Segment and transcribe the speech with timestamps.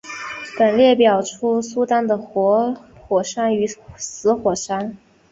[0.57, 2.75] 本列表列出苏丹的活
[3.07, 4.97] 火山与死火山。